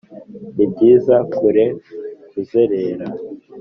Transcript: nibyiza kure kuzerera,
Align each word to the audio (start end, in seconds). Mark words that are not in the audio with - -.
nibyiza 0.55 1.15
kure 1.35 1.65
kuzerera, 2.29 3.05